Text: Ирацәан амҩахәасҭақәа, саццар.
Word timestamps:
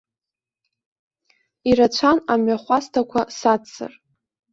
Ирацәан 1.69 2.17
амҩахәасҭақәа, 2.33 3.21
саццар. 3.37 3.91